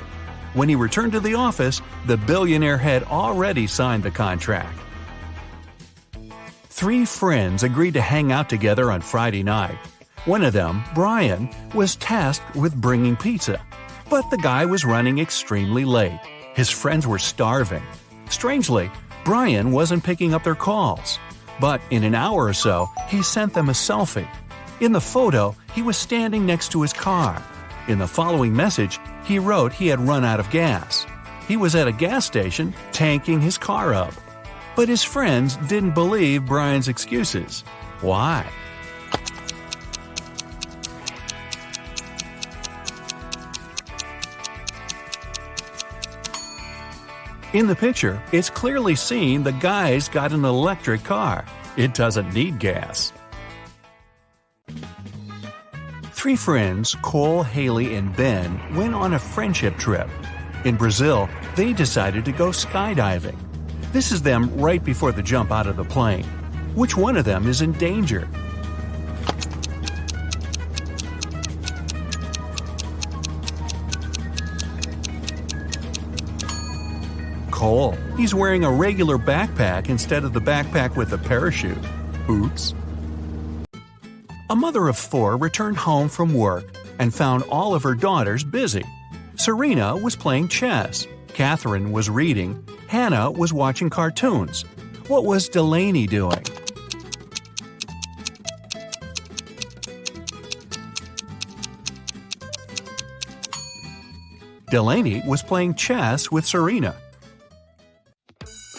When 0.55 0.67
he 0.67 0.75
returned 0.75 1.13
to 1.13 1.21
the 1.21 1.35
office, 1.35 1.81
the 2.05 2.17
billionaire 2.17 2.77
had 2.77 3.03
already 3.03 3.65
signed 3.65 4.03
the 4.03 4.11
contract. 4.11 4.77
Three 6.65 7.05
friends 7.05 7.63
agreed 7.63 7.93
to 7.93 8.01
hang 8.01 8.33
out 8.33 8.49
together 8.49 8.91
on 8.91 8.99
Friday 8.99 9.41
night. 9.41 9.77
One 10.25 10.43
of 10.43 10.51
them, 10.51 10.83
Brian, 10.93 11.49
was 11.73 11.95
tasked 11.95 12.57
with 12.57 12.75
bringing 12.75 13.15
pizza. 13.15 13.61
But 14.09 14.29
the 14.31 14.37
guy 14.37 14.65
was 14.65 14.83
running 14.83 15.19
extremely 15.19 15.85
late. 15.85 16.19
His 16.55 16.69
friends 16.69 17.07
were 17.07 17.19
starving. 17.19 17.83
Strangely, 18.29 18.91
Brian 19.23 19.71
wasn't 19.71 20.03
picking 20.03 20.33
up 20.33 20.43
their 20.43 20.55
calls. 20.55 21.19
But 21.59 21.81
in 21.89 22.03
an 22.03 22.15
hour 22.15 22.45
or 22.45 22.53
so, 22.53 22.89
he 23.07 23.21
sent 23.21 23.53
them 23.53 23.69
a 23.69 23.73
selfie. 23.73 24.27
In 24.79 24.91
the 24.91 25.01
photo, 25.01 25.55
he 25.73 25.81
was 25.81 25.97
standing 25.97 26.45
next 26.45 26.71
to 26.71 26.81
his 26.81 26.93
car. 26.93 27.43
In 27.87 27.99
the 27.99 28.07
following 28.07 28.55
message, 28.55 28.99
he 29.23 29.39
wrote 29.39 29.73
he 29.73 29.87
had 29.87 30.07
run 30.07 30.23
out 30.23 30.39
of 30.39 30.49
gas. 30.51 31.05
He 31.47 31.57
was 31.57 31.75
at 31.75 31.87
a 31.87 31.91
gas 31.91 32.25
station 32.25 32.73
tanking 32.91 33.41
his 33.41 33.57
car 33.57 33.93
up. 33.93 34.13
But 34.75 34.87
his 34.87 35.03
friends 35.03 35.57
didn't 35.67 35.95
believe 35.95 36.45
Brian's 36.45 36.87
excuses. 36.87 37.61
Why? 38.01 38.49
In 47.51 47.65
the 47.65 47.75
picture, 47.75 48.21
it's 48.31 48.51
clearly 48.51 48.93
seen 48.93 49.41
the 49.41 49.51
guy's 49.51 50.07
got 50.07 50.33
an 50.33 50.45
electric 50.45 51.03
car. 51.03 51.45
It 51.77 51.95
doesn't 51.95 52.31
need 52.31 52.59
gas. 52.59 53.11
Three 56.11 56.35
friends, 56.35 56.95
Cole, 57.01 57.41
Haley, 57.41 57.95
and 57.95 58.15
Ben, 58.15 58.75
went 58.75 58.93
on 58.93 59.15
a 59.15 59.19
friendship 59.19 59.77
trip. 59.77 60.07
In 60.63 60.75
Brazil, 60.75 61.27
they 61.55 61.73
decided 61.73 62.23
to 62.25 62.31
go 62.31 62.49
skydiving. 62.49 63.37
This 63.93 64.11
is 64.11 64.21
them 64.21 64.55
right 64.55 64.83
before 64.83 65.11
the 65.11 65.23
jump 65.23 65.51
out 65.51 65.65
of 65.65 65.75
the 65.75 65.83
plane. 65.83 66.25
Which 66.75 66.95
one 66.95 67.17
of 67.17 67.25
them 67.25 67.47
is 67.47 67.63
in 67.63 67.71
danger? 67.71 68.29
Cole. 77.59 77.97
He's 78.15 78.33
wearing 78.33 78.63
a 78.63 78.71
regular 78.71 79.17
backpack 79.17 79.89
instead 79.89 80.23
of 80.23 80.31
the 80.31 80.39
backpack 80.39 80.95
with 80.95 81.11
a 81.11 81.17
parachute. 81.17 81.77
Oops. 82.29 82.73
A 84.49 84.55
mother 84.55 84.87
of 84.87 84.95
four 84.95 85.35
returned 85.35 85.75
home 85.75 86.07
from 86.07 86.33
work 86.33 86.63
and 86.99 87.13
found 87.13 87.43
all 87.49 87.75
of 87.75 87.83
her 87.83 87.95
daughters 87.95 88.45
busy. 88.45 88.85
Serena 89.35 89.97
was 89.97 90.15
playing 90.15 90.47
chess, 90.47 91.05
Catherine 91.33 91.91
was 91.91 92.09
reading, 92.09 92.65
Hannah 92.87 93.29
was 93.29 93.51
watching 93.51 93.89
cartoons. 93.89 94.61
What 95.09 95.25
was 95.25 95.49
Delaney 95.49 96.07
doing? 96.07 96.41
Delaney 104.69 105.21
was 105.27 105.43
playing 105.43 105.73
chess 105.73 106.31
with 106.31 106.45
Serena. 106.45 106.95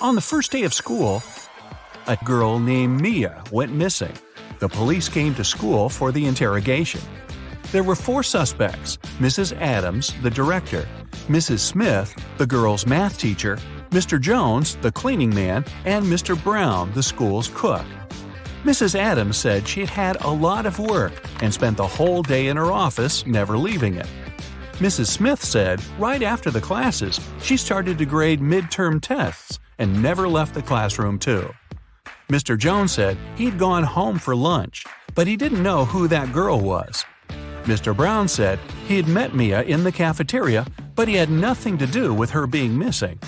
On 0.00 0.14
the 0.14 0.22
first 0.22 0.50
day 0.50 0.62
of 0.62 0.72
school, 0.72 1.22
a 2.06 2.16
girl 2.24 2.58
named 2.58 3.02
Mia 3.02 3.44
went 3.52 3.74
missing. 3.74 4.14
The 4.58 4.68
police 4.68 5.10
came 5.10 5.34
to 5.34 5.44
school 5.44 5.90
for 5.90 6.10
the 6.10 6.24
interrogation. 6.24 7.02
There 7.70 7.82
were 7.82 7.94
four 7.94 8.22
suspects 8.22 8.96
Mrs. 9.18 9.54
Adams, 9.60 10.14
the 10.22 10.30
director, 10.30 10.88
Mrs. 11.28 11.58
Smith, 11.58 12.14
the 12.38 12.46
girl's 12.46 12.86
math 12.86 13.18
teacher, 13.18 13.58
Mr. 13.90 14.18
Jones, 14.18 14.76
the 14.76 14.90
cleaning 14.90 15.34
man, 15.34 15.66
and 15.84 16.06
Mr. 16.06 16.42
Brown, 16.42 16.90
the 16.92 17.02
school's 17.02 17.50
cook. 17.52 17.84
Mrs. 18.64 18.94
Adams 18.94 19.36
said 19.36 19.68
she 19.68 19.80
had 19.80 19.90
had 19.90 20.24
a 20.24 20.30
lot 20.30 20.64
of 20.64 20.78
work 20.78 21.12
and 21.42 21.52
spent 21.52 21.76
the 21.76 21.86
whole 21.86 22.22
day 22.22 22.46
in 22.46 22.56
her 22.56 22.72
office, 22.72 23.26
never 23.26 23.58
leaving 23.58 23.96
it. 23.96 24.08
Mrs. 24.78 25.08
Smith 25.08 25.44
said 25.44 25.78
right 25.98 26.22
after 26.22 26.50
the 26.50 26.60
classes, 26.60 27.20
she 27.42 27.58
started 27.58 27.98
to 27.98 28.06
grade 28.06 28.40
midterm 28.40 28.98
tests 28.98 29.58
and 29.80 30.00
never 30.00 30.28
left 30.28 30.54
the 30.54 30.62
classroom, 30.62 31.18
too. 31.18 31.52
Mr. 32.30 32.56
Jones 32.56 32.92
said 32.92 33.18
he'd 33.34 33.58
gone 33.58 33.82
home 33.82 34.16
for 34.16 34.36
lunch, 34.36 34.84
but 35.16 35.26
he 35.26 35.36
didn't 35.36 35.64
know 35.64 35.84
who 35.84 36.06
that 36.06 36.32
girl 36.32 36.60
was. 36.60 37.04
Mr. 37.64 37.96
Brown 37.96 38.28
said 38.28 38.60
he 38.86 38.96
had 38.96 39.08
met 39.08 39.34
Mia 39.34 39.62
in 39.62 39.82
the 39.82 39.90
cafeteria, 39.92 40.64
but 40.94 41.08
he 41.08 41.14
had 41.14 41.30
nothing 41.30 41.76
to 41.78 41.86
do 41.86 42.14
with 42.14 42.30
her 42.30 42.46
being 42.46 42.78
missing. 42.78 43.18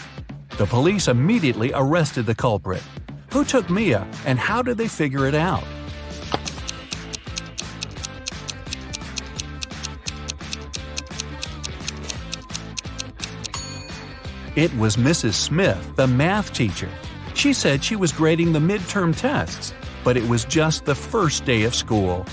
The 0.59 0.67
police 0.67 1.09
immediately 1.09 1.73
arrested 1.75 2.27
the 2.27 2.35
culprit. 2.35 2.83
Who 3.33 3.45
took 3.45 3.69
Mia 3.69 4.07
and 4.27 4.39
how 4.39 4.63
did 4.63 4.79
they 4.79 4.89
figure 4.89 5.27
it 5.27 5.35
out? 5.35 5.65
It 14.55 14.77
was 14.77 14.97
Mrs. 14.97 15.33
Smith, 15.33 15.97
the 15.97 16.07
math 16.07 16.53
teacher. 16.53 16.91
She 17.33 17.55
said 17.55 17.83
she 17.83 17.97
was 17.97 18.13
grading 18.13 18.53
the 18.53 18.59
midterm 18.59 19.17
tests, 19.17 19.73
but 20.05 20.15
it 20.15 20.29
was 20.29 20.45
just 20.45 20.85
the 20.85 20.95
first 20.95 21.47
day 21.47 21.63
of 21.63 21.75
school. 21.75 22.27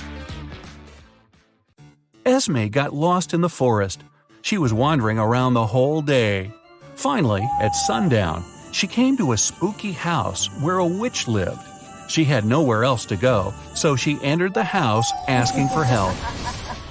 Esme 2.25 2.67
got 2.67 2.93
lost 2.93 3.33
in 3.33 3.39
the 3.39 3.47
forest. 3.47 4.03
She 4.41 4.57
was 4.57 4.73
wandering 4.73 5.17
around 5.17 5.53
the 5.53 5.65
whole 5.65 6.01
day. 6.01 6.51
Finally, 6.95 7.47
at 7.61 7.73
sundown, 7.73 8.43
she 8.73 8.85
came 8.85 9.15
to 9.15 9.31
a 9.31 9.37
spooky 9.37 9.93
house 9.93 10.49
where 10.59 10.79
a 10.79 10.85
witch 10.85 11.25
lived. 11.25 11.61
She 12.09 12.25
had 12.25 12.43
nowhere 12.43 12.83
else 12.83 13.05
to 13.05 13.15
go, 13.15 13.53
so 13.75 13.95
she 13.95 14.19
entered 14.21 14.53
the 14.53 14.63
house 14.65 15.09
asking 15.29 15.69
for 15.69 15.85
help. 15.85 16.15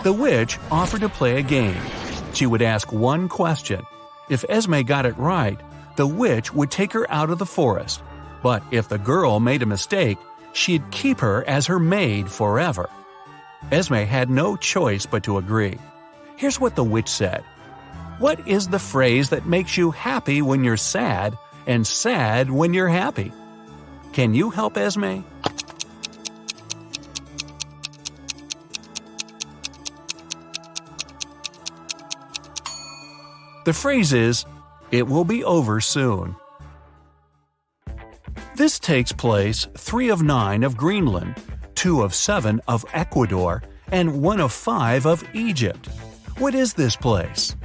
The 0.04 0.12
witch 0.12 0.56
offered 0.70 1.02
to 1.02 1.10
play 1.10 1.38
a 1.38 1.42
game. 1.42 1.82
She 2.32 2.46
would 2.46 2.62
ask 2.62 2.94
one 2.94 3.28
question. 3.28 3.84
If 4.28 4.44
Esme 4.48 4.82
got 4.82 5.06
it 5.06 5.16
right, 5.16 5.58
the 5.96 6.06
witch 6.06 6.52
would 6.52 6.70
take 6.70 6.92
her 6.92 7.10
out 7.10 7.30
of 7.30 7.38
the 7.38 7.46
forest. 7.46 8.02
But 8.42 8.62
if 8.70 8.88
the 8.88 8.98
girl 8.98 9.40
made 9.40 9.62
a 9.62 9.66
mistake, 9.66 10.18
she'd 10.52 10.90
keep 10.90 11.20
her 11.20 11.44
as 11.48 11.66
her 11.66 11.78
maid 11.78 12.30
forever. 12.30 12.88
Esme 13.72 13.94
had 13.94 14.30
no 14.30 14.56
choice 14.56 15.06
but 15.06 15.24
to 15.24 15.38
agree. 15.38 15.78
Here's 16.36 16.60
what 16.60 16.76
the 16.76 16.84
witch 16.84 17.08
said 17.08 17.42
What 18.18 18.46
is 18.46 18.68
the 18.68 18.78
phrase 18.78 19.30
that 19.30 19.46
makes 19.46 19.76
you 19.76 19.90
happy 19.90 20.42
when 20.42 20.62
you're 20.62 20.76
sad 20.76 21.36
and 21.66 21.86
sad 21.86 22.50
when 22.50 22.74
you're 22.74 22.88
happy? 22.88 23.32
Can 24.12 24.34
you 24.34 24.50
help 24.50 24.76
Esme? 24.76 25.20
The 33.68 33.74
phrase 33.74 34.14
is, 34.14 34.46
it 34.92 35.06
will 35.06 35.24
be 35.26 35.44
over 35.44 35.78
soon. 35.78 36.34
This 38.56 38.78
takes 38.78 39.12
place 39.12 39.66
3 39.76 40.08
of 40.08 40.22
9 40.22 40.64
of 40.64 40.74
Greenland, 40.74 41.34
2 41.74 42.00
of 42.00 42.14
7 42.14 42.62
of 42.66 42.86
Ecuador, 42.94 43.62
and 43.92 44.22
1 44.22 44.40
of 44.40 44.54
5 44.54 45.04
of 45.04 45.22
Egypt. 45.34 45.90
What 46.38 46.54
is 46.54 46.72
this 46.72 46.96
place? 46.96 47.56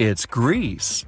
It's 0.00 0.26
Greece. 0.26 1.04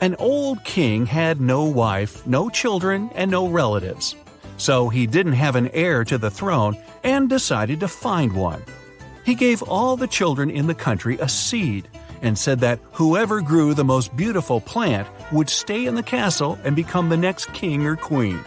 An 0.00 0.16
old 0.16 0.64
king 0.64 1.06
had 1.06 1.40
no 1.40 1.62
wife, 1.62 2.26
no 2.26 2.50
children, 2.50 3.08
and 3.14 3.30
no 3.30 3.46
relatives. 3.46 4.16
So 4.64 4.88
he 4.88 5.06
didn't 5.06 5.34
have 5.34 5.56
an 5.56 5.68
heir 5.74 6.04
to 6.04 6.16
the 6.16 6.30
throne 6.30 6.78
and 7.02 7.28
decided 7.28 7.80
to 7.80 7.86
find 7.86 8.32
one. 8.32 8.62
He 9.22 9.34
gave 9.34 9.62
all 9.62 9.94
the 9.94 10.06
children 10.06 10.48
in 10.48 10.68
the 10.68 10.74
country 10.74 11.18
a 11.20 11.28
seed 11.28 11.86
and 12.22 12.38
said 12.38 12.60
that 12.60 12.80
whoever 12.92 13.42
grew 13.42 13.74
the 13.74 13.84
most 13.84 14.16
beautiful 14.16 14.62
plant 14.62 15.06
would 15.32 15.50
stay 15.50 15.84
in 15.84 15.96
the 15.96 16.02
castle 16.02 16.58
and 16.64 16.74
become 16.74 17.10
the 17.10 17.16
next 17.18 17.52
king 17.52 17.84
or 17.84 17.94
queen. 17.94 18.38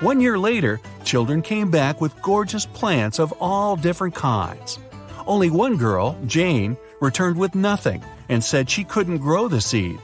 One 0.00 0.20
year 0.20 0.38
later, 0.38 0.78
children 1.04 1.40
came 1.40 1.70
back 1.70 2.02
with 2.02 2.20
gorgeous 2.20 2.66
plants 2.66 3.18
of 3.18 3.32
all 3.40 3.76
different 3.76 4.14
kinds. 4.14 4.78
Only 5.26 5.48
one 5.48 5.78
girl, 5.78 6.18
Jane, 6.26 6.76
returned 7.00 7.38
with 7.38 7.54
nothing 7.54 8.04
and 8.28 8.44
said 8.44 8.68
she 8.68 8.84
couldn't 8.84 9.24
grow 9.24 9.48
the 9.48 9.62
seed. 9.62 10.00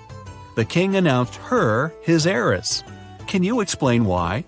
The 0.54 0.64
king 0.64 0.96
announced 0.96 1.36
her 1.36 1.92
his 2.00 2.26
heiress. 2.26 2.82
Can 3.26 3.42
you 3.42 3.60
explain 3.60 4.06
why? 4.06 4.46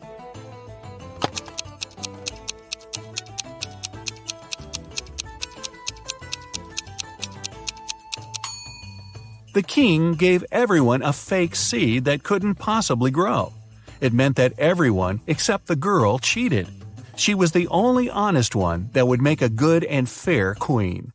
The 9.59 9.63
king 9.65 10.15
gave 10.15 10.45
everyone 10.53 11.03
a 11.03 11.13
fake 11.13 11.57
seed 11.57 12.05
that 12.05 12.23
couldn't 12.23 12.61
possibly 12.61 13.11
grow. 13.11 13.53
It 14.01 14.13
meant 14.13 14.37
that 14.37 14.57
everyone, 14.57 15.21
except 15.27 15.67
the 15.67 15.75
girl, 15.75 16.21
cheated. 16.21 16.69
She 17.17 17.35
was 17.35 17.51
the 17.51 17.67
only 17.67 18.09
honest 18.09 18.55
one 18.55 18.89
that 18.93 19.09
would 19.09 19.21
make 19.21 19.43
a 19.43 19.49
good 19.49 19.83
and 19.83 20.09
fair 20.09 20.55
queen. 20.55 21.13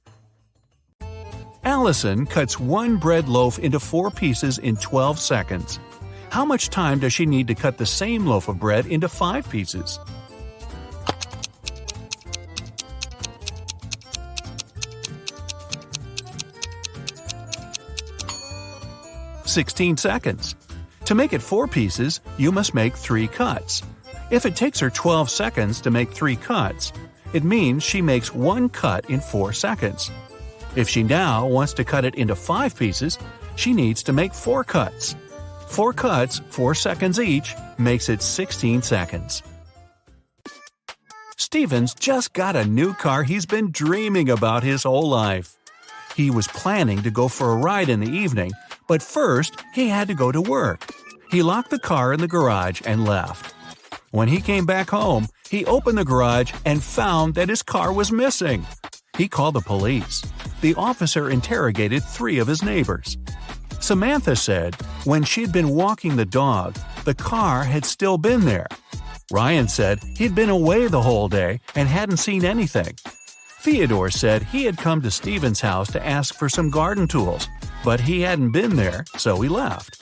Allison 1.64 2.26
cuts 2.26 2.60
one 2.60 2.98
bread 2.98 3.30
loaf 3.30 3.60
into 3.60 3.80
four 3.80 4.12
pieces 4.12 4.58
in 4.58 4.76
12 4.76 5.20
seconds. 5.20 5.80
How 6.30 6.44
much 6.44 6.70
time 6.70 7.00
does 7.00 7.14
she 7.14 7.26
need 7.26 7.48
to 7.48 7.56
cut 7.56 7.78
the 7.78 7.86
same 7.86 8.26
loaf 8.26 8.50
of 8.50 8.60
bread 8.60 8.86
into 8.88 9.08
five 9.08 9.50
pieces? 9.50 10.00
16 19.54 19.98
seconds. 19.98 20.56
To 21.06 21.14
make 21.14 21.32
it 21.32 21.42
four 21.42 21.68
pieces, 21.68 22.22
you 22.40 22.52
must 22.52 22.74
make 22.74 22.96
three 22.96 23.28
cuts. 23.28 23.84
If 24.32 24.48
it 24.48 24.56
takes 24.56 24.80
her 24.80 24.90
12 24.90 25.30
seconds 25.30 25.80
to 25.82 25.92
make 25.92 26.12
three 26.12 26.36
cuts, 26.36 26.92
it 27.34 27.44
means 27.44 27.84
she 27.84 28.02
makes 28.02 28.34
one 28.34 28.68
cut 28.68 29.12
in 29.12 29.20
four 29.20 29.54
seconds. 29.54 30.10
If 30.76 30.90
she 30.90 31.04
now 31.04 31.46
wants 31.46 31.74
to 31.74 31.84
cut 31.84 32.04
it 32.04 32.16
into 32.16 32.36
five 32.36 32.76
pieces, 32.76 33.20
she 33.56 33.74
needs 33.74 34.02
to 34.04 34.14
make 34.14 34.34
four 34.34 34.64
cuts. 34.64 35.16
Four 35.68 35.94
cuts, 35.94 36.40
four 36.50 36.74
seconds 36.74 37.20
each, 37.20 37.54
makes 37.78 38.10
it 38.10 38.24
16 38.24 38.82
seconds. 38.82 39.44
Stevens 41.38 41.94
just 41.94 42.34
got 42.34 42.56
a 42.56 42.66
new 42.66 42.96
car 42.96 43.22
he's 43.22 43.46
been 43.46 43.70
dreaming 43.70 44.32
about 44.32 44.64
his 44.64 44.82
whole 44.82 45.10
life. 45.10 45.56
He 46.16 46.32
was 46.32 46.48
planning 46.48 47.04
to 47.04 47.12
go 47.12 47.28
for 47.28 47.52
a 47.52 47.58
ride 47.58 47.90
in 47.90 48.00
the 48.00 48.10
evening 48.10 48.52
but 48.88 49.02
first, 49.02 49.64
he 49.74 49.90
had 49.90 50.08
to 50.08 50.14
go 50.14 50.32
to 50.32 50.42
work. 50.42 50.90
He 51.30 51.42
locked 51.42 51.70
the 51.70 51.80
car 51.80 52.14
in 52.14 52.20
the 52.20 52.28
garage 52.28 52.82
and 52.86 53.06
left. 53.06 53.54
When 54.12 54.28
he 54.28 54.42
came 54.42 54.66
back 54.66 54.90
home, 54.90 55.28
he 55.50 55.66
opened 55.66 55.98
the 55.98 56.06
garage 56.06 56.54
and 56.66 56.84
found 56.84 57.36
that 57.36 57.50
his 57.50 57.64
car 57.64 57.92
was 57.92 58.12
missing. 58.12 58.66
He 59.18 59.28
called 59.28 59.56
the 59.56 59.62
police. 59.62 60.24
The 60.62 60.76
officer 60.76 61.30
interrogated 61.30 62.04
three 62.04 62.40
of 62.40 62.48
his 62.48 62.64
neighbors. 62.64 63.18
Samantha 63.80 64.36
said 64.36 64.76
when 65.04 65.24
she'd 65.24 65.52
been 65.52 65.70
walking 65.70 66.16
the 66.16 66.26
dog, 66.26 66.78
the 67.06 67.14
car 67.14 67.64
had 67.64 67.86
still 67.86 68.18
been 68.18 68.42
there. 68.46 68.68
Ryan 69.32 69.68
said 69.68 70.00
he'd 70.18 70.36
been 70.36 70.50
away 70.50 70.88
the 70.88 71.02
whole 71.02 71.28
day 71.28 71.60
and 71.76 71.88
hadn't 71.90 72.18
seen 72.18 72.46
anything. 72.46 72.96
Theodore 73.62 74.10
said 74.10 74.44
he 74.44 74.66
had 74.66 74.78
come 74.78 75.02
to 75.02 75.12
Stephen's 75.12 75.62
house 75.62 75.92
to 75.92 76.06
ask 76.06 76.36
for 76.36 76.50
some 76.50 76.70
garden 76.70 77.08
tools, 77.08 77.48
but 77.84 78.00
he 78.00 78.22
hadn't 78.22 78.52
been 78.52 78.76
there, 78.76 79.06
so 79.18 79.42
he 79.42 79.50
left. 79.50 80.02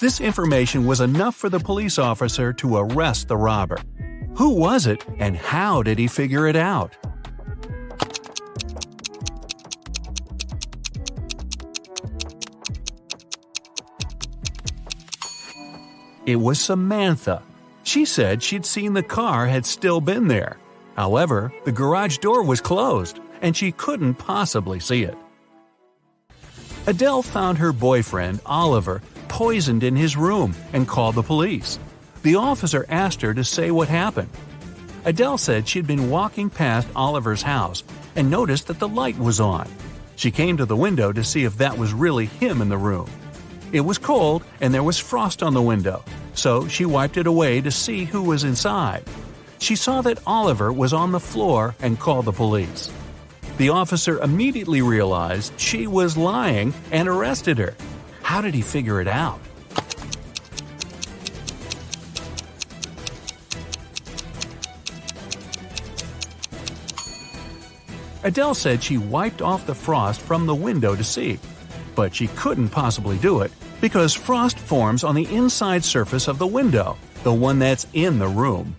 This 0.00 0.20
information 0.20 0.86
was 0.86 1.00
enough 1.00 1.34
for 1.34 1.48
the 1.48 1.58
police 1.58 1.98
officer 1.98 2.52
to 2.54 2.76
arrest 2.76 3.28
the 3.28 3.36
robber. 3.36 3.78
Who 4.36 4.50
was 4.50 4.86
it, 4.86 5.04
and 5.18 5.36
how 5.36 5.82
did 5.82 5.98
he 5.98 6.06
figure 6.06 6.46
it 6.46 6.56
out? 6.56 6.94
It 16.26 16.36
was 16.36 16.58
Samantha. 16.58 17.42
She 17.82 18.04
said 18.06 18.42
she'd 18.42 18.64
seen 18.64 18.94
the 18.94 19.02
car 19.02 19.46
had 19.46 19.66
still 19.66 20.00
been 20.00 20.26
there. 20.26 20.56
However, 20.96 21.52
the 21.64 21.72
garage 21.72 22.18
door 22.18 22.42
was 22.42 22.60
closed, 22.60 23.20
and 23.42 23.54
she 23.54 23.72
couldn't 23.72 24.14
possibly 24.14 24.80
see 24.80 25.02
it. 25.02 25.16
Adele 26.86 27.22
found 27.22 27.56
her 27.56 27.72
boyfriend, 27.72 28.40
Oliver, 28.44 29.00
poisoned 29.28 29.82
in 29.82 29.96
his 29.96 30.18
room 30.18 30.54
and 30.74 30.86
called 30.86 31.14
the 31.14 31.22
police. 31.22 31.78
The 32.22 32.36
officer 32.36 32.84
asked 32.90 33.22
her 33.22 33.32
to 33.32 33.42
say 33.42 33.70
what 33.70 33.88
happened. 33.88 34.28
Adele 35.06 35.38
said 35.38 35.66
she'd 35.66 35.86
been 35.86 36.10
walking 36.10 36.50
past 36.50 36.86
Oliver's 36.94 37.40
house 37.40 37.82
and 38.16 38.30
noticed 38.30 38.66
that 38.66 38.78
the 38.78 38.88
light 38.88 39.18
was 39.18 39.40
on. 39.40 39.66
She 40.16 40.30
came 40.30 40.58
to 40.58 40.66
the 40.66 40.76
window 40.76 41.10
to 41.10 41.24
see 41.24 41.44
if 41.44 41.56
that 41.56 41.78
was 41.78 41.94
really 41.94 42.26
him 42.26 42.60
in 42.60 42.68
the 42.68 42.76
room. 42.76 43.10
It 43.72 43.80
was 43.80 43.96
cold 43.96 44.44
and 44.60 44.72
there 44.72 44.82
was 44.82 44.98
frost 44.98 45.42
on 45.42 45.54
the 45.54 45.62
window, 45.62 46.04
so 46.34 46.68
she 46.68 46.84
wiped 46.84 47.16
it 47.16 47.26
away 47.26 47.62
to 47.62 47.70
see 47.70 48.04
who 48.04 48.22
was 48.22 48.44
inside. 48.44 49.04
She 49.58 49.74
saw 49.74 50.02
that 50.02 50.20
Oliver 50.26 50.70
was 50.70 50.92
on 50.92 51.12
the 51.12 51.20
floor 51.20 51.74
and 51.80 51.98
called 51.98 52.26
the 52.26 52.32
police. 52.32 52.90
The 53.56 53.68
officer 53.68 54.18
immediately 54.18 54.82
realized 54.82 55.58
she 55.60 55.86
was 55.86 56.16
lying 56.16 56.74
and 56.90 57.08
arrested 57.08 57.58
her. 57.58 57.74
How 58.22 58.40
did 58.40 58.54
he 58.54 58.62
figure 58.62 59.00
it 59.00 59.06
out? 59.06 59.38
Adele 68.24 68.54
said 68.54 68.82
she 68.82 68.96
wiped 68.96 69.42
off 69.42 69.66
the 69.66 69.74
frost 69.74 70.20
from 70.20 70.46
the 70.46 70.54
window 70.54 70.96
to 70.96 71.04
see, 71.04 71.38
but 71.94 72.14
she 72.14 72.26
couldn't 72.28 72.70
possibly 72.70 73.18
do 73.18 73.42
it 73.42 73.52
because 73.82 74.14
frost 74.14 74.58
forms 74.58 75.04
on 75.04 75.14
the 75.14 75.32
inside 75.32 75.84
surface 75.84 76.26
of 76.26 76.38
the 76.38 76.46
window, 76.46 76.96
the 77.22 77.32
one 77.32 77.58
that's 77.58 77.86
in 77.92 78.18
the 78.18 78.26
room. 78.26 78.74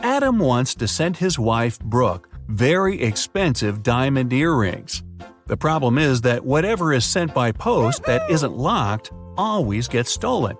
Adam 0.00 0.38
wants 0.38 0.76
to 0.76 0.86
send 0.86 1.16
his 1.16 1.40
wife, 1.40 1.80
Brooke, 1.80 2.27
very 2.48 3.02
expensive 3.02 3.82
diamond 3.82 4.32
earrings. 4.32 5.02
The 5.46 5.56
problem 5.56 5.98
is 5.98 6.22
that 6.22 6.44
whatever 6.44 6.92
is 6.92 7.04
sent 7.04 7.34
by 7.34 7.52
post 7.52 8.04
that 8.04 8.28
isn't 8.30 8.56
locked 8.56 9.12
always 9.36 9.86
gets 9.86 10.10
stolen. 10.10 10.56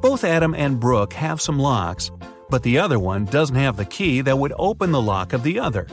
Both 0.00 0.24
Adam 0.24 0.54
and 0.54 0.78
Brooke 0.78 1.14
have 1.14 1.40
some 1.40 1.58
locks, 1.58 2.10
but 2.50 2.62
the 2.62 2.78
other 2.78 2.98
one 2.98 3.24
doesn't 3.24 3.56
have 3.56 3.76
the 3.76 3.84
key 3.84 4.20
that 4.20 4.38
would 4.38 4.52
open 4.58 4.92
the 4.92 5.00
lock 5.00 5.32
of 5.32 5.42
the 5.42 5.58
other. 5.58 5.86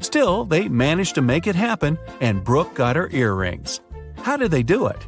Still, 0.00 0.44
they 0.44 0.68
managed 0.68 1.14
to 1.14 1.22
make 1.22 1.46
it 1.46 1.56
happen, 1.56 1.98
and 2.20 2.44
Brooke 2.44 2.74
got 2.74 2.96
her 2.96 3.08
earrings. 3.12 3.80
How 4.18 4.36
did 4.36 4.50
they 4.50 4.62
do 4.62 4.86
it? 4.86 5.06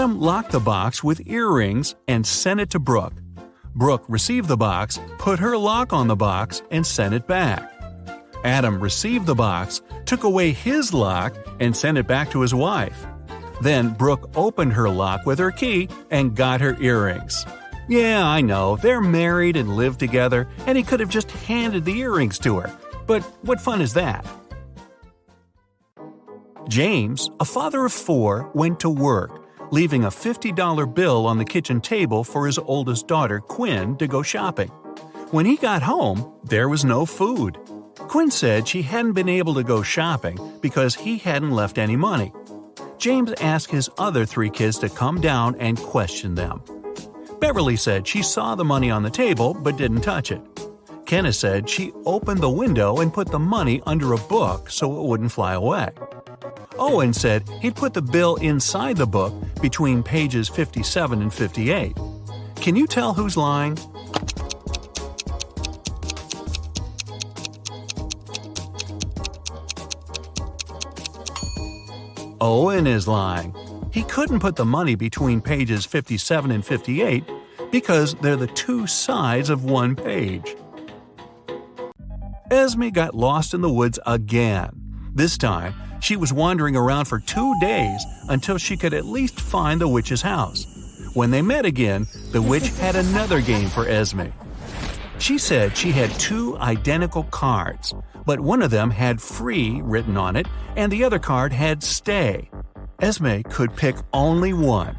Adam 0.00 0.18
locked 0.18 0.52
the 0.52 0.58
box 0.58 1.04
with 1.04 1.26
earrings 1.26 1.94
and 2.08 2.26
sent 2.26 2.58
it 2.58 2.70
to 2.70 2.78
Brooke. 2.78 3.20
Brooke 3.74 4.04
received 4.08 4.48
the 4.48 4.56
box, 4.56 4.98
put 5.18 5.38
her 5.38 5.58
lock 5.58 5.92
on 5.92 6.08
the 6.08 6.16
box, 6.16 6.62
and 6.70 6.86
sent 6.86 7.12
it 7.12 7.26
back. 7.26 7.70
Adam 8.42 8.80
received 8.80 9.26
the 9.26 9.34
box, 9.34 9.82
took 10.06 10.24
away 10.24 10.52
his 10.52 10.94
lock, 10.94 11.34
and 11.60 11.76
sent 11.76 11.98
it 11.98 12.06
back 12.06 12.30
to 12.30 12.40
his 12.40 12.54
wife. 12.54 13.06
Then 13.60 13.90
Brooke 13.90 14.30
opened 14.36 14.72
her 14.72 14.88
lock 14.88 15.26
with 15.26 15.38
her 15.38 15.50
key 15.50 15.90
and 16.10 16.34
got 16.34 16.62
her 16.62 16.80
earrings. 16.80 17.44
Yeah, 17.86 18.26
I 18.26 18.40
know, 18.40 18.76
they're 18.76 19.02
married 19.02 19.58
and 19.58 19.76
live 19.76 19.98
together, 19.98 20.48
and 20.64 20.78
he 20.78 20.82
could 20.82 21.00
have 21.00 21.10
just 21.10 21.30
handed 21.30 21.84
the 21.84 21.98
earrings 21.98 22.38
to 22.38 22.58
her. 22.60 22.74
But 23.06 23.20
what 23.42 23.60
fun 23.60 23.82
is 23.82 23.92
that? 23.92 24.24
James, 26.70 27.28
a 27.38 27.44
father 27.44 27.84
of 27.84 27.92
four, 27.92 28.50
went 28.54 28.80
to 28.80 28.88
work, 28.88 29.39
leaving 29.70 30.04
a 30.04 30.10
$50 30.10 30.94
bill 30.94 31.26
on 31.26 31.38
the 31.38 31.44
kitchen 31.44 31.80
table 31.80 32.24
for 32.24 32.46
his 32.46 32.58
oldest 32.58 33.08
daughter, 33.08 33.40
Quinn, 33.40 33.96
to 33.96 34.06
go 34.06 34.22
shopping. 34.22 34.68
When 35.30 35.46
he 35.46 35.56
got 35.56 35.82
home, 35.82 36.32
there 36.44 36.68
was 36.68 36.84
no 36.84 37.06
food. 37.06 37.58
Quinn 37.96 38.30
said 38.30 38.66
she 38.66 38.82
hadn't 38.82 39.12
been 39.12 39.28
able 39.28 39.54
to 39.54 39.62
go 39.62 39.82
shopping 39.82 40.38
because 40.60 40.94
he 40.94 41.18
hadn't 41.18 41.52
left 41.52 41.78
any 41.78 41.96
money. 41.96 42.32
James 42.98 43.32
asked 43.40 43.70
his 43.70 43.88
other 43.98 44.26
three 44.26 44.50
kids 44.50 44.78
to 44.78 44.88
come 44.88 45.20
down 45.20 45.54
and 45.58 45.78
question 45.78 46.34
them. 46.34 46.62
Beverly 47.40 47.76
said 47.76 48.06
she 48.06 48.22
saw 48.22 48.54
the 48.54 48.64
money 48.64 48.90
on 48.90 49.02
the 49.02 49.10
table 49.10 49.54
but 49.54 49.76
didn't 49.76 50.02
touch 50.02 50.32
it. 50.32 50.42
Kenneth 51.10 51.34
said 51.34 51.68
she 51.68 51.90
opened 52.06 52.38
the 52.38 52.48
window 52.48 52.98
and 52.98 53.12
put 53.12 53.32
the 53.32 53.38
money 53.40 53.82
under 53.84 54.12
a 54.12 54.16
book 54.16 54.70
so 54.70 55.00
it 55.00 55.08
wouldn't 55.08 55.32
fly 55.32 55.54
away. 55.54 55.88
Owen 56.78 57.12
said 57.12 57.42
he'd 57.60 57.74
put 57.74 57.94
the 57.94 58.00
bill 58.00 58.36
inside 58.36 58.96
the 58.96 59.08
book 59.08 59.34
between 59.60 60.04
pages 60.04 60.48
57 60.48 61.20
and 61.20 61.34
58. 61.34 61.96
Can 62.54 62.76
you 62.76 62.86
tell 62.86 63.12
who's 63.12 63.36
lying? 63.36 63.76
Owen 72.40 72.86
is 72.86 73.08
lying. 73.08 73.52
He 73.92 74.04
couldn't 74.04 74.38
put 74.38 74.54
the 74.54 74.64
money 74.64 74.94
between 74.94 75.40
pages 75.40 75.84
57 75.84 76.52
and 76.52 76.64
58 76.64 77.24
because 77.72 78.14
they're 78.14 78.36
the 78.36 78.46
two 78.46 78.86
sides 78.86 79.50
of 79.50 79.64
one 79.64 79.96
page. 79.96 80.54
Esme 82.50 82.88
got 82.88 83.14
lost 83.14 83.54
in 83.54 83.60
the 83.60 83.70
woods 83.70 84.00
again. 84.06 84.70
This 85.14 85.38
time, 85.38 85.72
she 86.00 86.16
was 86.16 86.32
wandering 86.32 86.74
around 86.74 87.04
for 87.04 87.20
two 87.20 87.54
days 87.60 88.04
until 88.28 88.58
she 88.58 88.76
could 88.76 88.92
at 88.92 89.04
least 89.04 89.40
find 89.40 89.80
the 89.80 89.86
witch's 89.86 90.22
house. 90.22 90.66
When 91.14 91.30
they 91.30 91.42
met 91.42 91.64
again, 91.64 92.08
the 92.32 92.42
witch 92.42 92.70
had 92.70 92.96
another 92.96 93.40
game 93.40 93.68
for 93.68 93.86
Esme. 93.86 94.26
She 95.20 95.38
said 95.38 95.76
she 95.76 95.92
had 95.92 96.10
two 96.18 96.58
identical 96.58 97.22
cards, 97.24 97.94
but 98.26 98.40
one 98.40 98.62
of 98.62 98.72
them 98.72 98.90
had 98.90 99.22
free 99.22 99.80
written 99.82 100.16
on 100.16 100.34
it 100.34 100.48
and 100.76 100.90
the 100.90 101.04
other 101.04 101.20
card 101.20 101.52
had 101.52 101.84
stay. 101.84 102.50
Esme 103.00 103.42
could 103.42 103.76
pick 103.76 103.94
only 104.12 104.54
one. 104.54 104.98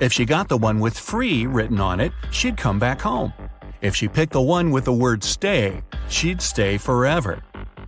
If 0.00 0.12
she 0.12 0.24
got 0.24 0.48
the 0.48 0.56
one 0.56 0.80
with 0.80 0.98
free 0.98 1.46
written 1.46 1.78
on 1.78 2.00
it, 2.00 2.12
she'd 2.32 2.56
come 2.56 2.80
back 2.80 3.00
home. 3.00 3.32
If 3.80 3.96
she 3.96 4.08
picked 4.08 4.34
the 4.34 4.42
one 4.42 4.70
with 4.70 4.84
the 4.84 4.92
word 4.92 5.24
stay, 5.24 5.82
she'd 6.08 6.42
stay 6.42 6.76
forever. 6.76 7.42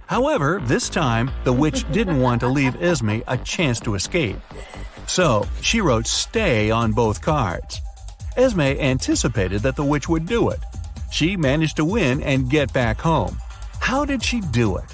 However, 0.07 0.61
this 0.65 0.89
time, 0.89 1.31
the 1.45 1.53
witch 1.53 1.85
didn't 1.93 2.21
want 2.21 2.41
to 2.41 2.49
leave 2.49 2.83
Esme 2.83 3.21
a 3.27 3.37
chance 3.37 3.79
to 3.81 3.95
escape. 3.95 4.39
So, 5.07 5.47
she 5.61 5.81
wrote 5.81 6.07
stay 6.07 6.71
on 6.71 6.93
both 6.93 7.21
cards. 7.21 7.81
Esme 8.37 8.61
anticipated 8.61 9.61
that 9.63 9.77
the 9.77 9.85
witch 9.85 10.09
would 10.09 10.27
do 10.27 10.49
it. 10.49 10.61
She 11.11 11.37
managed 11.37 11.77
to 11.77 11.85
win 11.85 12.23
and 12.23 12.49
get 12.49 12.73
back 12.73 12.99
home. 12.99 13.37
How 13.81 14.07
did 14.07 14.23
she 14.23 14.41
do 14.41 14.79
it? 14.79 14.85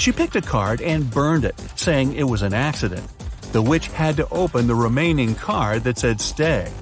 She 0.00 0.12
picked 0.12 0.34
a 0.34 0.40
card 0.40 0.80
and 0.80 1.10
burned 1.10 1.44
it, 1.44 1.60
saying 1.76 2.14
it 2.14 2.24
was 2.24 2.40
an 2.40 2.54
accident. 2.54 3.06
The 3.52 3.60
witch 3.60 3.88
had 3.88 4.16
to 4.16 4.26
open 4.30 4.66
the 4.66 4.74
remaining 4.74 5.34
card 5.34 5.84
that 5.84 5.98
said 5.98 6.22
stay. 6.22 6.72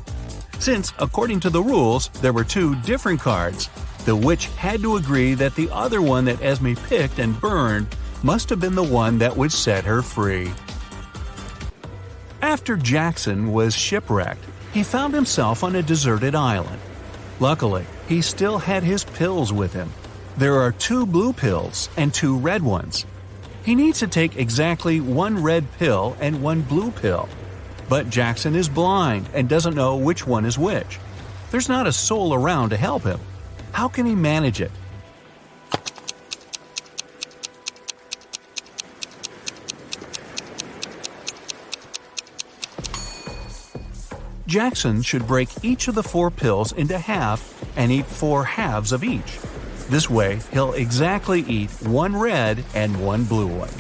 Since, 0.61 0.93
according 1.01 1.41
to 1.41 1.51
the 1.51 1.61
rules, 1.61 2.11
there 2.21 2.33
were 2.33 2.45
two 2.45 2.77
different 2.83 3.19
cards, 3.19 3.71
the 4.05 4.15
witch 4.15 4.47
had 4.55 4.83
to 4.83 4.95
agree 4.95 5.35
that 5.35 5.57
the 5.57 5.69
other 5.73 6.01
one 6.01 6.27
that 6.27 6.41
Esme 6.41 6.75
picked 6.75 7.19
and 7.19 7.41
burned 7.41 7.89
must 8.23 8.49
have 8.51 8.61
been 8.61 8.77
the 8.77 8.85
one 8.85 9.19
that 9.19 9.37
would 9.37 9.51
set 9.51 9.85
her 9.85 10.01
free. 10.01 10.53
After 12.41 12.77
Jackson 12.77 13.53
was 13.53 13.75
shipwrecked, 13.75 14.45
he 14.73 14.85
found 14.85 15.13
himself 15.13 15.65
on 15.65 15.75
a 15.75 15.83
deserted 15.83 16.37
island. 16.37 16.81
Luckily, 17.41 17.85
he 18.07 18.23
still 18.23 18.59
had 18.59 18.85
his 18.85 19.03
pills 19.03 19.53
with 19.53 19.73
him. 19.73 19.93
There 20.39 20.61
are 20.61 20.71
two 20.71 21.05
blue 21.05 21.33
pills 21.33 21.89
and 21.97 22.15
two 22.15 22.39
red 22.39 22.63
ones. 22.63 23.05
He 23.65 23.75
needs 23.75 23.99
to 23.99 24.07
take 24.07 24.37
exactly 24.37 25.01
one 25.01 25.43
red 25.43 25.67
pill 25.81 26.17
and 26.21 26.41
one 26.45 26.63
blue 26.63 26.93
pill. 26.93 27.29
But 27.89 28.09
Jackson 28.09 28.55
is 28.55 28.69
blind 28.69 29.29
and 29.35 29.49
doesn't 29.49 29.75
know 29.75 29.97
which 29.97 30.29
one 30.29 30.45
is 30.45 30.57
which. 30.57 31.01
There's 31.51 31.69
not 31.69 31.89
a 31.89 31.93
soul 31.93 32.33
around 32.33 32.71
to 32.71 32.77
help 32.77 33.03
him. 33.03 33.19
How 33.73 33.89
can 33.89 34.07
he 34.07 34.15
manage 34.15 34.61
it? 34.61 34.71
Jackson 44.47 45.03
should 45.03 45.27
break 45.27 45.49
each 45.65 45.89
of 45.89 45.97
the 45.97 46.05
four 46.05 46.31
pills 46.31 46.71
into 46.71 46.97
half 46.97 47.61
and 47.77 47.91
eat 47.91 48.07
four 48.07 48.45
halves 48.45 48.93
of 48.93 49.03
each. 49.03 49.41
This 49.89 50.11
way, 50.11 50.41
he'll 50.53 50.75
exactly 50.75 51.41
eat 51.41 51.71
one 51.83 52.15
red 52.15 52.63
and 52.75 53.03
one 53.03 53.25
blue 53.25 53.47
one. 53.47 53.71